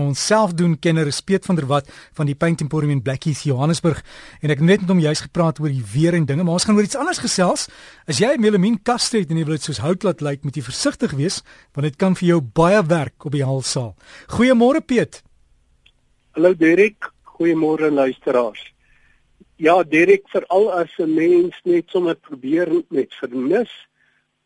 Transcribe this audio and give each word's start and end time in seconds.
Ons 0.00 0.20
selfdoen 0.24 0.78
kenner 0.80 1.08
is 1.10 1.20
Piet 1.20 1.44
van 1.44 1.58
der 1.58 1.66
Walt 1.68 1.88
van 2.16 2.28
die 2.28 2.34
Paint 2.34 2.62
Emporium 2.64 2.94
in 2.94 3.02
Blackheath 3.04 3.42
Johannesburg 3.44 4.00
en 4.40 4.52
ek 4.52 4.62
het 4.62 4.66
net 4.66 4.84
met 4.84 4.92
hom 4.94 5.02
juist 5.02 5.26
gepraat 5.26 5.60
oor 5.60 5.68
die 5.68 5.84
weer 5.92 6.16
en 6.16 6.24
dinge 6.28 6.46
maar 6.46 6.56
ons 6.56 6.66
gaan 6.68 6.78
oor 6.78 6.86
iets 6.86 6.96
anders 6.96 7.20
gesels. 7.20 7.68
As 8.08 8.18
jy 8.18 8.32
'n 8.32 8.40
melamien 8.40 8.78
kas 8.82 9.10
het 9.12 9.30
en 9.30 9.36
jy 9.36 9.44
wil 9.44 9.58
dit 9.58 9.62
soos 9.62 9.82
hout 9.84 10.02
laat 10.02 10.20
lyk, 10.20 10.44
moet 10.44 10.56
jy 10.56 10.62
versigtig 10.62 11.12
wees 11.12 11.42
want 11.74 11.84
dit 11.84 11.96
kan 11.96 12.16
vir 12.16 12.28
jou 12.28 12.40
baie 12.40 12.82
werk 12.82 13.24
op 13.24 13.32
die 13.32 13.44
halsaal. 13.44 13.94
Goeiemôre 14.28 14.80
Piet. 14.80 15.22
Hallo 16.32 16.54
Derek, 16.54 17.10
goeiemôre 17.24 17.90
luisteraars. 17.90 18.72
Ja, 19.56 19.82
Derek, 19.82 20.24
veral 20.28 20.72
as 20.72 20.90
'n 20.98 21.14
mens 21.14 21.54
net 21.64 21.84
sommer 21.90 22.14
probeer 22.14 22.82
met 22.88 23.14
vernis 23.20 23.70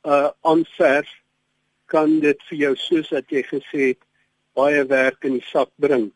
uh 0.05 0.31
aanverf 0.43 1.09
kan 1.87 2.21
dit 2.21 2.39
vir 2.49 2.59
jou 2.59 2.75
soos 2.77 3.11
wat 3.11 3.31
jy 3.31 3.43
gesê 3.43 3.81
het 3.93 4.03
baie 4.55 4.85
werk 4.87 5.25
in 5.25 5.39
die 5.39 5.49
sak 5.51 5.71
bring. 5.77 6.13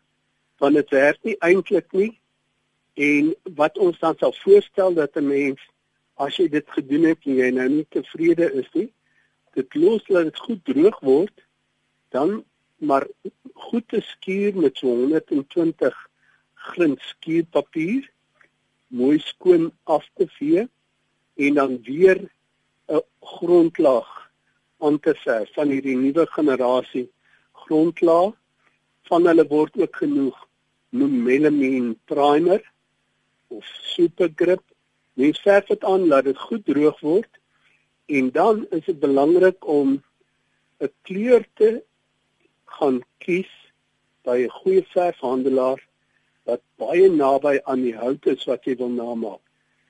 Want 0.58 0.74
dit 0.74 0.90
werk 0.90 1.18
nie 1.22 1.36
eintlik 1.44 1.92
nie. 1.92 2.12
En 2.94 3.34
wat 3.58 3.78
ons 3.78 3.98
dan 3.98 4.16
sal 4.18 4.34
voorstel 4.42 4.94
dat 4.94 5.16
'n 5.16 5.26
mens 5.26 5.60
as 6.18 6.36
jy 6.36 6.48
dit 6.48 6.70
gedoen 6.74 7.04
het 7.04 7.26
en 7.26 7.34
jy 7.38 7.50
nou 7.54 7.68
nie 7.68 7.86
tevrede 7.94 8.50
is 8.52 8.70
nie 8.74 8.90
dit 9.58 9.74
los 9.74 10.06
laat 10.12 10.30
dit 10.30 10.44
goed 10.46 10.62
droog 10.70 11.00
word 11.06 11.44
dan 12.14 12.42
maar 12.78 13.06
goed 13.68 13.86
te 13.90 14.00
skuur 14.00 14.56
met 14.56 14.78
so 14.78 14.90
120 14.90 15.96
grind 16.70 17.02
skuurpapier 17.10 18.06
mooi 19.00 19.18
skoon 19.22 19.70
af 19.84 20.06
te 20.18 20.28
vee 20.38 20.66
en 21.46 21.58
dan 21.60 21.78
weer 21.88 22.18
'n 22.88 23.02
grondlaag 23.34 24.10
aan 24.78 25.00
te 25.00 25.14
verf 25.24 25.52
van 25.54 25.68
hierdie 25.74 25.96
nuwe 25.96 26.26
generasie 26.36 27.08
grondlaag 27.68 28.34
van 29.10 29.26
hulle 29.30 29.46
word 29.52 29.76
ook 29.80 29.96
genoeg 30.02 30.38
noem 31.00 31.22
melamine 31.22 31.94
primer 32.10 32.62
of 33.48 33.64
super 33.94 34.32
grip 34.42 34.64
mens 35.20 35.40
verf 35.46 35.66
dit 35.72 35.84
aan 35.84 36.06
laat 36.08 36.28
dit 36.30 36.46
goed 36.48 36.64
droog 36.64 37.00
word 37.00 37.30
en 38.18 38.30
dan 38.32 38.66
is 38.76 38.84
dit 38.84 39.00
belangrik 39.00 39.66
om 39.78 40.02
'n 40.80 40.92
kleur 41.02 41.44
te 41.60 41.70
gaan 42.64 43.02
kies 43.24 43.50
by 44.24 44.36
'n 44.44 44.56
goeie 44.60 44.84
verfhandelaar 44.94 45.80
wat 46.48 46.62
baie 46.80 47.08
naby 47.10 47.58
aan 47.64 47.82
die 47.82 47.96
hout 47.96 48.26
is 48.26 48.44
wat 48.44 48.64
jy 48.64 48.76
wil 48.76 48.88
namaak. 48.88 49.42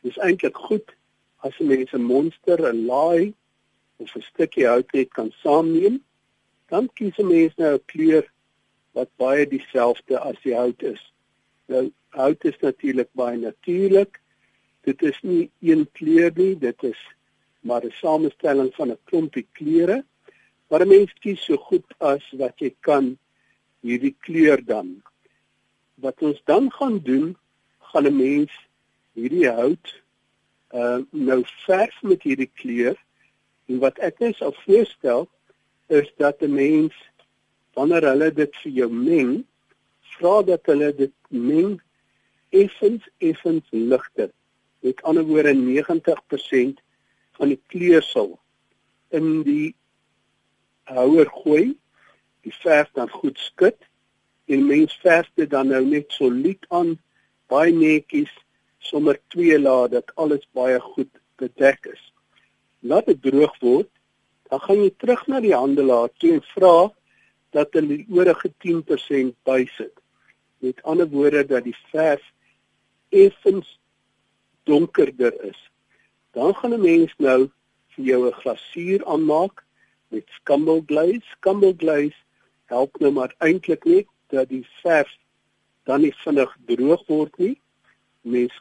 Dis 0.02 0.18
eintlik 0.18 0.56
goed 0.56 0.94
as 1.46 1.54
jy 1.58 1.66
mense 1.66 1.96
'n 1.96 2.10
monster 2.12 2.58
'n 2.58 2.86
laai 2.86 3.34
of 4.02 4.16
'n 4.16 4.28
stukkie 4.30 4.66
hout 4.66 4.90
het 4.92 5.10
kan 5.14 5.30
saamneem 5.42 6.02
dan 6.68 6.88
kies 6.94 7.16
'n 7.18 7.26
mens 7.26 7.54
nou 7.56 7.74
'n 7.74 7.84
kleur 7.92 8.24
wat 8.92 9.10
baie 9.16 9.46
dieselfde 9.46 10.18
as 10.18 10.38
die 10.42 10.54
hout 10.54 10.82
is. 10.82 11.02
Nou 11.66 11.92
hout 12.08 12.44
is 12.44 12.58
natuurlik 12.60 13.08
baie 13.12 13.36
natuurlik. 13.36 14.20
Dit 14.80 15.02
is 15.02 15.18
nie 15.22 15.50
een 15.60 15.88
kleur 15.92 16.32
nie, 16.34 16.58
dit 16.58 16.82
is 16.82 17.00
maar 17.60 17.84
'n 17.84 17.90
samestelling 17.90 18.74
van 18.74 18.90
'n 18.90 18.98
klompie 19.04 19.46
kleure. 19.52 20.04
Maar 20.68 20.80
'n 20.82 20.88
mens 20.88 21.12
kies 21.12 21.44
so 21.44 21.56
goed 21.56 21.88
as 21.98 22.24
wat 22.30 22.58
jy 22.58 22.74
kan 22.80 23.18
hierdie 23.80 24.16
kleur 24.18 24.64
dan. 24.64 25.02
Wat 25.94 26.22
ons 26.22 26.40
dan 26.44 26.72
gaan 26.72 26.98
doen, 27.02 27.36
gaan 27.78 28.06
'n 28.06 28.16
mens 28.16 28.52
hierdie 29.12 29.48
hout 29.48 30.02
uh 30.74 31.00
nou 31.10 31.42
verf 31.64 32.02
met 32.02 32.22
hierdie 32.22 32.50
kleur 32.54 32.96
en 33.66 33.78
wat 33.78 33.98
ek 33.98 34.18
net 34.18 34.36
sou 34.36 34.52
voorstel 34.64 35.28
is 35.88 36.12
dat 36.16 36.40
'n 36.42 36.52
mens 36.54 36.94
wanneer 37.72 38.04
hulle 38.10 38.32
dit 38.32 38.56
vir 38.62 38.72
jou 38.72 38.90
meng, 38.92 39.44
vra 40.16 40.42
dat 40.42 40.66
hulle 40.66 40.94
dit 40.94 41.14
meng 41.28 41.80
effens 42.48 43.08
effens 43.18 43.66
ligter. 43.70 44.30
Met 44.80 45.02
ander 45.02 45.24
woorde 45.24 45.54
90% 45.54 46.80
van 47.38 47.48
die 47.48 47.60
kleursel 47.66 48.38
in 49.08 49.42
die 49.42 49.74
houer 50.82 51.30
gooi, 51.42 51.76
die 52.46 52.54
verf 52.62 52.90
dan 52.92 53.10
goed 53.10 53.38
skud 53.38 53.78
en 54.48 54.66
mens 54.66 54.94
verf 55.04 55.28
dit 55.34 55.50
dan 55.50 55.68
nou 55.68 55.84
net 55.84 56.12
solied 56.12 56.64
aan, 56.68 56.96
baie 57.46 57.72
netjies, 57.72 58.32
sommer 58.78 59.18
twee 59.28 59.58
lae 59.58 59.88
dat 59.92 60.12
alles 60.14 60.48
baie 60.56 60.80
goed 60.80 61.10
bedek 61.36 61.90
is. 61.92 62.02
Laat 62.80 63.06
dit 63.06 63.22
droog 63.22 63.54
word 63.60 63.90
dan 64.48 64.60
gaan 64.60 64.82
jy 64.82 64.90
terug 64.96 65.26
na 65.26 65.40
die 65.44 65.54
handelaar 65.54 66.08
toe 66.20 66.32
en 66.38 66.44
vra 66.54 66.76
dat 67.56 67.72
hulle 67.76 68.00
die 68.00 68.06
oorige 68.12 68.50
10% 68.64 69.34
bysit. 69.48 69.94
Met 70.64 70.82
ander 70.82 71.08
woorde 71.08 71.44
dat 71.46 71.64
die 71.64 71.76
verf 71.92 72.24
effens 73.14 73.78
donkerder 74.68 75.36
is. 75.48 75.60
Dan 76.32 76.54
gaan 76.54 76.74
'n 76.74 76.80
mens 76.80 77.12
nou 77.18 77.50
vir 77.94 78.04
jou 78.04 78.26
'n 78.26 78.40
glasuur 78.40 79.04
aanmaak 79.04 79.64
met 80.08 80.24
scumble 80.40 80.82
glaze. 80.86 81.26
Scumble 81.36 81.74
glaze 81.76 82.16
help 82.64 82.98
nou 83.00 83.12
maar 83.12 83.34
eintlik 83.38 83.84
net 83.84 84.06
dat 84.28 84.48
die 84.48 84.66
verf 84.82 85.08
dan 85.84 86.00
nie 86.00 86.14
vinnig 86.24 86.56
droog 86.66 87.06
word 87.06 87.38
nie. 87.38 87.60
Mens 88.20 88.52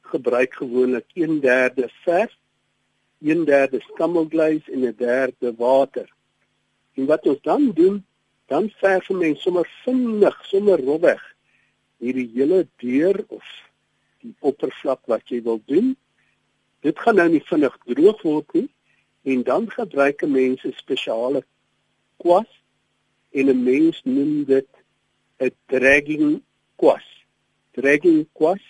gebruik 0.00 0.54
gewoonlik 0.54 1.06
1/3 1.14 1.92
verf 2.04 2.39
1/3 3.20 3.80
skammelglaze 3.92 4.72
en 4.72 4.84
'n 4.84 4.94
derde 4.96 5.54
water. 5.56 6.08
En 6.94 7.06
wat 7.06 7.26
ons 7.26 7.40
dan 7.42 7.70
doen, 7.72 8.04
dan 8.46 8.70
verf 8.70 9.10
ons 9.10 9.42
sommer 9.42 9.68
vinnig, 9.84 10.44
sommer 10.44 10.80
rowweg 10.80 11.22
hierdie 12.00 12.30
hele 12.34 12.66
deur 12.76 13.24
of 13.28 13.46
die 14.24 14.34
oppervlak 14.40 15.00
wat 15.06 15.28
jy 15.32 15.42
wil 15.44 15.60
doen. 15.66 15.96
Dit 16.84 16.98
gaan 16.98 17.18
nou 17.20 17.28
nie 17.28 17.44
vinnig 17.44 17.76
droog 17.84 18.22
word 18.22 18.54
nie 18.56 18.68
en 19.28 19.42
dan 19.42 19.70
gebruik 19.70 20.22
'n 20.22 20.32
mens 20.32 20.64
'n 20.64 20.72
spesiale 20.72 21.44
kwas 22.18 22.50
en 23.32 23.48
'n 23.48 23.64
mens 23.64 24.00
noem 24.04 24.44
dit 24.44 24.68
'n 25.38 25.52
dragging 25.66 26.42
kwas. 26.76 27.06
Dragging 27.72 28.26
kwas 28.32 28.62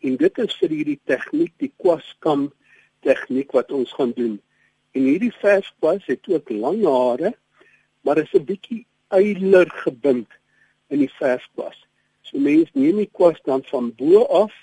en 0.00 0.16
dit 0.16 0.38
is 0.38 0.54
vir 0.60 0.68
hierdie 0.68 1.00
tegniek 1.04 1.52
die 1.58 1.72
kwas 1.76 2.14
kan 2.18 2.52
tegniek 3.06 3.54
wat 3.56 3.72
ons 3.72 3.92
gaan 3.94 4.12
doen. 4.16 4.36
En 4.96 5.06
hierdie 5.06 5.32
verskwas 5.38 6.04
het 6.10 6.28
ook 6.28 6.50
lang 6.50 6.82
hare, 6.84 7.34
maar 8.02 8.18
is 8.18 8.34
'n 8.34 8.44
bietjie 8.44 8.86
eiler 9.08 9.70
gebind 9.70 10.30
in 10.88 10.98
die 10.98 11.12
verskwas. 11.18 11.78
So 12.22 12.38
mense 12.38 12.70
neem 12.74 12.96
die 13.02 13.10
kwas 13.12 13.38
dan 13.44 13.62
van 13.70 13.92
bo 13.98 14.24
af 14.42 14.54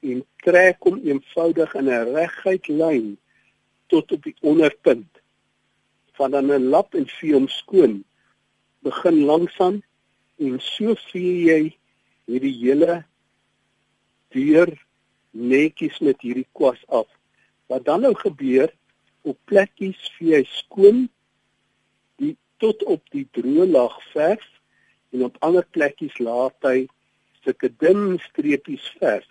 en 0.00 0.22
trek 0.44 0.76
hom 0.86 1.00
eenvoudig 1.02 1.74
in 1.74 1.88
'n 1.90 2.14
reguit 2.14 2.68
lyn 2.68 3.16
tot 3.86 4.12
op 4.12 4.22
die 4.22 4.36
onderpunt. 4.40 5.12
Van 6.12 6.30
dan 6.30 6.52
'n 6.52 6.68
lap 6.74 6.94
en 6.94 7.06
vee 7.06 7.32
hom 7.32 7.48
skoon. 7.48 8.04
Begin 8.78 9.24
langsam 9.24 9.82
en 10.38 10.60
so 10.60 10.94
vee 10.94 11.34
jy 11.48 11.76
hierdie 12.24 12.56
hele 12.62 13.04
deur 14.28 14.70
netjies 15.30 15.98
met 15.98 16.20
hierdie 16.20 16.48
kwas 16.52 16.80
af. 16.86 17.15
Wat 17.66 17.84
dan 17.84 18.00
nou 18.00 18.14
gebeur 18.14 18.72
op 19.26 19.38
plekkies 19.50 20.10
vee 20.18 20.38
hy 20.38 20.44
skoon 20.50 21.06
die 22.22 22.36
tot 22.62 22.82
op 22.86 23.02
die 23.14 23.26
droë 23.36 23.66
laag 23.70 23.96
verf 24.12 24.44
en 25.14 25.26
op 25.26 25.36
ander 25.46 25.66
plekkies 25.76 26.18
laat 26.22 26.56
hy 26.66 26.86
sulke 27.42 27.70
dun 27.82 28.18
streepies 28.28 28.86
verf. 29.00 29.26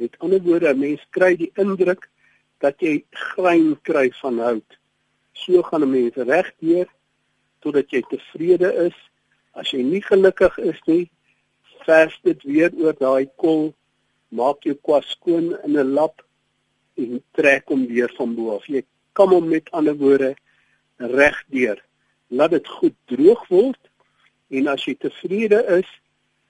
Met 0.00 0.16
ander 0.24 0.42
woorde, 0.44 0.74
mens 0.76 1.04
kry 1.16 1.34
die 1.40 1.52
indruk 1.60 2.08
dat 2.64 2.80
jy 2.84 2.98
grein 3.32 3.74
kry 3.88 4.08
van 4.20 4.40
hout. 4.40 4.78
So 5.32 5.62
gaan 5.62 5.84
'n 5.84 5.90
mens 5.90 6.16
regdeur 6.16 6.88
totdat 7.60 7.90
jy 7.90 8.02
tevrede 8.10 8.72
is. 8.88 8.96
As 9.52 9.70
jy 9.70 9.82
nie 9.82 10.02
gelukkig 10.02 10.58
is 10.58 10.80
nie, 10.86 11.10
verf 11.84 12.18
dit 12.22 12.42
weer 12.42 12.72
oor 12.76 12.96
daai 12.98 13.28
kol, 13.36 13.74
maak 14.28 14.64
jou 14.64 14.74
kwas 14.74 15.08
skoon 15.16 15.56
in 15.64 15.76
'n 15.76 15.92
lap 15.92 16.25
en 16.96 17.22
trek 17.36 17.68
hom 17.68 17.86
weer 17.86 18.12
van 18.16 18.34
bo 18.34 18.56
af. 18.56 18.66
Jy 18.66 18.84
kom 19.12 19.32
hom 19.36 19.48
met 19.48 19.70
ander 19.76 19.96
woorde 19.96 20.34
reg 20.96 21.38
deur. 21.52 21.80
Laat 22.28 22.56
dit 22.56 22.68
goed 22.78 22.96
droog 23.10 23.46
word 23.48 23.80
en 24.48 24.68
as 24.72 24.84
jy 24.86 24.94
tevrede 25.00 25.60
is, 25.78 25.88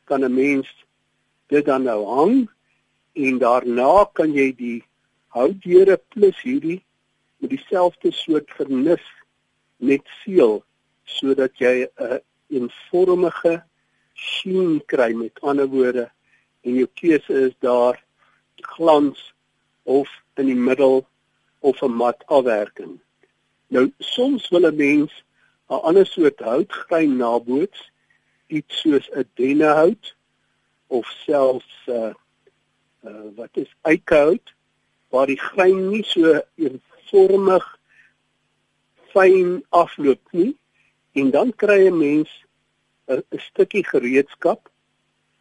kan 0.04 0.24
'n 0.24 0.34
mens 0.34 0.68
dit 1.46 1.64
dan 1.64 1.82
nou 1.82 2.04
hang 2.06 2.48
en 3.12 3.38
daarna 3.38 4.04
kan 4.12 4.32
jy 4.32 4.52
die 4.56 4.84
houtdeure 5.34 5.96
plus 6.14 6.38
hierdie 6.42 6.82
met 7.38 7.50
dieselfde 7.50 8.12
soort 8.12 8.50
vernis 8.58 9.04
net 9.76 10.04
seël 10.22 10.62
sodat 11.04 11.58
jy 11.58 11.86
'n 11.86 12.20
eenvormige 12.48 13.62
sheen 14.14 14.80
kry 14.86 15.12
met 15.12 15.40
ander 15.40 15.66
woorde 15.66 16.10
en 16.62 16.74
jou 16.74 16.88
keuse 16.94 17.34
is 17.48 17.54
daar 17.60 18.02
glans 18.74 19.34
of 19.82 20.08
in 20.38 20.46
die 20.46 20.62
middel 20.68 21.06
of 21.60 21.82
'n 21.82 21.92
mat 21.92 22.26
afwerking. 22.26 23.00
Nou 23.68 23.92
soms 23.98 24.48
wil 24.48 24.66
'n 24.66 24.76
mens 24.76 25.12
'n 25.68 25.82
ander 25.88 26.06
soort 26.06 26.40
houtgrein 26.40 27.16
naboots 27.16 27.90
iets 28.46 28.80
soos 28.80 29.10
'n 29.10 29.28
dennehout 29.34 30.14
of 30.86 31.06
selfs 31.26 31.86
uh, 31.86 32.14
uh 33.04 33.26
wat 33.34 33.50
is 33.52 33.72
eikehout 33.82 34.54
waar 35.08 35.26
die 35.26 35.40
grein 35.40 35.88
nie 35.88 36.04
so 36.04 36.40
eenvormig 36.54 37.66
fyn 39.12 39.64
afloop 39.68 40.32
nie 40.32 40.56
en 41.12 41.30
dan 41.30 41.54
kry 41.54 41.86
'n 41.88 41.98
mens 41.98 42.30
'n 43.08 43.22
stukkie 43.50 43.84
gereedskap 43.84 44.70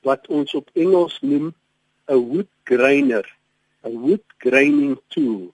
wat 0.01 0.27
ons 0.27 0.53
op 0.53 0.69
Engels 0.73 1.17
noem 1.21 1.53
'n 2.07 2.21
wood 2.29 2.47
grinder, 2.63 3.34
'n 3.85 3.99
wood 4.01 4.23
grinding 4.37 4.99
tool. 5.07 5.53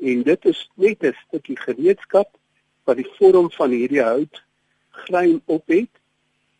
En 0.00 0.22
dit 0.22 0.44
is 0.44 0.70
net 0.74 1.02
'n 1.02 1.16
stukkie 1.26 1.58
gereedskap 1.66 2.28
wat 2.84 2.96
die 2.96 3.10
vorm 3.18 3.50
van 3.50 3.70
hierdie 3.70 4.02
hout 4.02 4.42
grein 4.90 5.40
op 5.44 5.62
het 5.66 5.94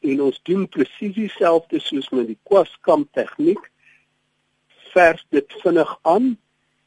en 0.01 0.23
ons 0.23 0.41
doen 0.43 0.69
presies 0.69 1.15
dieselfde 1.15 1.79
soos 1.81 2.09
met 2.09 2.27
die 2.27 2.39
kwaskamp 2.43 3.13
tegniek. 3.13 3.71
Verf 4.93 5.25
dit 5.29 5.53
vinnig 5.63 5.99
aan 6.03 6.39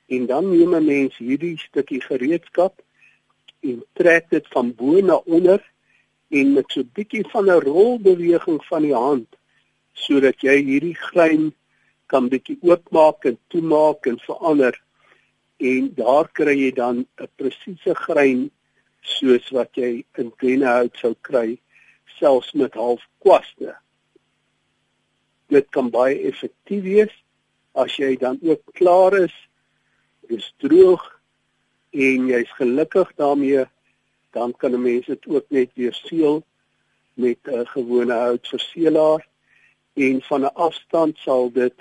en 0.07 0.25
dan 0.25 0.49
neem 0.49 0.75
'n 0.75 0.85
mens 0.85 1.17
hierdie 1.17 1.57
stukkie 1.57 2.01
gereedskap 2.01 2.81
en 3.59 3.83
trek 3.93 4.29
dit 4.29 4.47
van 4.47 4.75
bo 4.75 5.01
na 5.01 5.15
onder 5.15 5.61
en 6.29 6.53
met 6.53 6.65
so 6.71 6.79
'n 6.79 6.91
bietjie 6.93 7.25
van 7.29 7.45
'n 7.45 7.61
rolbeweging 7.61 8.65
van 8.65 8.81
die 8.81 8.95
hand 8.95 9.27
sodat 9.93 10.41
jy 10.41 10.57
hierdie 10.63 10.95
grein 10.95 11.53
kan 12.11 12.29
bietjie 12.29 12.57
oopmaak 12.65 13.25
en 13.29 13.37
toemaak 13.53 14.07
en 14.09 14.19
verander 14.25 14.75
en 15.59 15.89
daar 15.95 16.29
kry 16.37 16.55
jy 16.57 16.71
dan 16.71 17.05
'n 17.21 17.29
presiese 17.37 17.93
grein 17.95 18.49
soos 19.01 19.49
wat 19.51 19.75
jy 19.75 20.03
in 20.17 20.31
dennehout 20.41 20.95
sou 20.97 21.13
kry 21.21 21.59
selfs 22.19 22.53
met 22.53 22.73
half 22.73 23.03
kwaste. 23.23 23.75
Dit 25.49 25.69
kan 25.69 25.89
baie 25.89 26.17
effektief 26.29 26.83
wees 26.83 27.15
as 27.73 27.95
jy 27.97 28.15
dan 28.17 28.39
ook 28.41 28.61
klaar 28.73 29.15
is, 29.17 29.35
dis 30.29 30.53
droog 30.57 31.03
en 31.91 32.27
jy's 32.29 32.51
gelukkig 32.57 33.11
daarmee, 33.15 33.65
dan 34.31 34.53
kan 34.57 34.73
'n 34.73 34.81
mens 34.81 35.05
dit 35.05 35.27
ook 35.27 35.45
net 35.49 35.69
weer 35.73 35.93
seël 35.93 36.43
met 37.13 37.39
'n 37.43 37.65
gewone 37.65 38.13
houtverseelaar 38.13 39.27
en 39.93 40.21
van 40.21 40.41
'n 40.41 40.53
afstand 40.53 41.17
sal 41.17 41.51
dit 41.51 41.73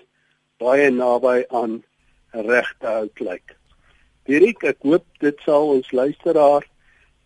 baie 0.58 0.90
naby 0.90 1.44
aan 1.54 1.82
regte 2.32 2.86
hout 2.86 3.20
lyk. 3.20 3.54
Dirk, 4.28 4.64
ek 4.68 4.82
hoop 4.84 5.06
dit 5.22 5.46
sal 5.46 5.70
ons 5.78 5.92
luisteraar 5.92 6.66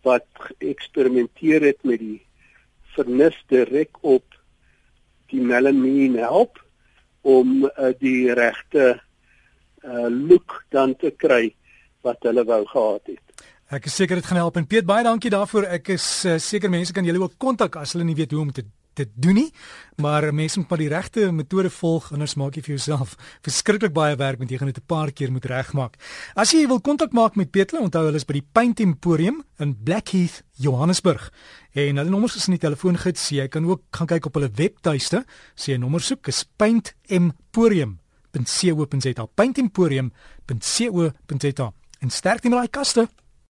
wat 0.07 0.53
eksperimenteer 0.63 1.65
het 1.73 1.81
met 1.87 2.03
die 2.03 2.21
vernis 2.95 3.39
direk 3.51 3.99
op 4.03 4.25
die 5.33 5.41
melamine 5.41 6.23
help 6.27 6.61
om 7.23 7.65
uh, 7.65 7.93
die 8.03 8.33
regte 8.35 8.87
uh, 8.95 10.09
look 10.11 10.61
dan 10.75 10.95
te 10.99 11.13
kry 11.17 11.55
wat 12.03 12.23
hulle 12.27 12.45
wou 12.47 12.63
gehad 12.67 13.15
het. 13.15 13.47
Ek 13.73 13.87
is 13.89 13.97
seker 13.97 14.19
dit 14.19 14.27
gaan 14.29 14.43
help 14.43 14.59
en 14.61 14.69
Piet 14.69 14.85
baie 14.85 15.07
dankie 15.07 15.31
daarvoor. 15.33 15.71
Ek 15.79 15.95
is 15.95 16.07
uh, 16.29 16.37
seker 16.43 16.71
mense 16.71 16.93
kan 16.93 17.07
julle 17.07 17.23
ook 17.23 17.39
kontak 17.41 17.79
as 17.81 17.95
hulle 17.95 18.05
nie 18.05 18.19
weet 18.19 18.35
hoe 18.35 18.43
om 18.43 18.53
te 18.53 18.67
dit 18.95 19.09
doen 19.15 19.35
nie, 19.35 19.53
maar 19.97 20.35
mense 20.35 20.59
moet 20.59 20.69
maar 20.69 20.83
die 20.83 20.89
regte 20.89 21.33
metode 21.33 21.71
volg 21.71 22.11
anders 22.13 22.35
maak 22.41 22.57
jy 22.57 22.63
vir 22.63 22.75
jouself 22.77 23.17
verskriklik 23.47 23.95
baie 23.97 24.17
werk 24.17 24.39
met 24.39 24.51
jy 24.51 24.59
gaan 24.59 24.73
dit 24.73 24.79
'n 24.79 24.87
paar 24.87 25.13
keer 25.13 25.33
moet 25.33 25.45
regmaak. 25.45 25.97
As 26.35 26.53
jy 26.53 26.67
wil 26.67 26.81
kontak 26.81 27.13
maak 27.13 27.37
met 27.37 27.51
Petle, 27.51 27.81
onthou 27.81 28.05
hulle 28.05 28.17
is 28.17 28.25
by 28.25 28.33
die 28.33 28.49
Paint 28.53 28.81
Emporium 28.81 29.45
in 29.59 29.77
Blackheath, 29.85 30.43
Johannesburg. 30.57 31.33
En 31.75 31.97
hulle 31.97 32.11
nommers 32.11 32.37
is 32.37 32.49
in 32.49 32.59
die 32.59 32.69
telefoongids. 32.69 33.29
Jy 33.29 33.49
kan 33.49 33.65
ook 33.65 33.83
gaan 33.91 34.07
kyk 34.07 34.27
op 34.27 34.35
hulle 34.35 34.51
webtuiste. 34.55 35.25
Sê 35.55 35.73
jy 35.73 35.79
nommer 35.79 36.01
soek 36.01 36.29
is 36.29 36.45
Paint 36.57 36.95
Emporium 37.09 37.99
.co.za 38.33 39.27
paintemporium.co.za 39.35 41.73
en 42.01 42.11
sterk 42.11 42.45
in 42.45 42.51
daai 42.51 42.69
kaste 42.69 43.09